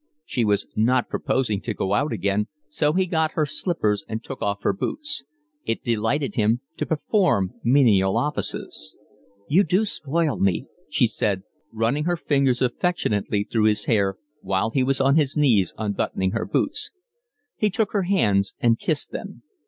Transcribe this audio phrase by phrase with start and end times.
[0.25, 4.41] She was not proposing to go out again, so he got her slippers and took
[4.41, 5.23] off her boots.
[5.63, 8.97] It delighted him to perform menial offices.
[9.47, 14.81] "You do spoil me," she said, running her fingers affectionately through his hair, while he
[14.81, 16.89] was on his knees unbuttoning her boots.
[17.55, 19.43] He took her hands and kissed them.